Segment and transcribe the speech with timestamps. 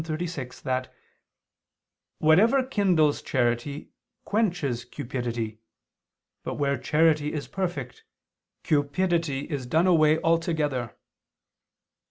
[0.03, 0.91] 36) that
[2.17, 3.91] "whatever kindles charity
[4.25, 5.59] quenches cupidity,
[6.43, 8.03] but where charity is perfect,
[8.63, 10.97] cupidity is done away altogether."